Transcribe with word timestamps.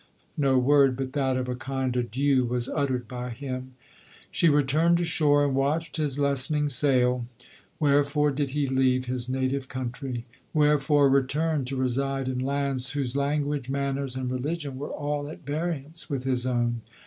No 0.35 0.57
word 0.57 0.97
but 0.97 1.13
that 1.13 1.37
of 1.37 1.47
a 1.47 1.53
kind 1.55 1.95
adieu 1.95 2.43
was 2.43 2.67
uttered 2.67 3.07
by 3.07 3.29
him. 3.29 3.75
She 4.31 4.49
returned 4.49 4.97
to 4.97 5.03
shore, 5.03 5.45
and 5.45 5.53
watched 5.53 5.97
his 5.97 6.17
lessening 6.17 6.69
sail. 6.69 7.27
Wherefore 7.79 8.31
did 8.31 8.49
he 8.49 8.65
leave 8.65 9.05
his 9.05 9.29
native 9.29 9.67
coun 9.69 9.91
try? 9.91 10.23
Wherefore 10.55 11.07
return 11.07 11.65
to 11.65 11.75
reside 11.75 12.27
in 12.27 12.39
lands, 12.39 12.93
whose 12.93 13.15
language, 13.15 13.69
manners, 13.69 14.15
and 14.15 14.31
religion, 14.31 14.79
were 14.79 14.89
all 14.89 15.29
at 15.29 15.45
variance 15.45 16.09
with 16.09 16.23
his 16.23 16.47
own 16.47 16.81